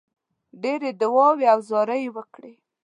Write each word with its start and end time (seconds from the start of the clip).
ډېرې 0.61 0.89
دعاوي 1.01 1.45
او 1.53 1.59
زارۍ 1.69 2.03
وکړې. 2.15 2.53